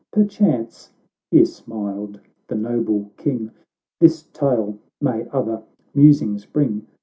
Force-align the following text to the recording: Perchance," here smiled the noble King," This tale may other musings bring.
Perchance," 0.09 0.89
here 1.29 1.45
smiled 1.45 2.19
the 2.47 2.55
noble 2.55 3.11
King," 3.17 3.51
This 4.01 4.23
tale 4.33 4.79
may 4.99 5.27
other 5.29 5.61
musings 5.93 6.43
bring. 6.43 6.87